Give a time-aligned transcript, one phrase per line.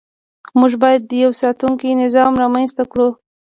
[0.59, 3.09] موږ باید یو ساتونکی نظام رامنځته کړو.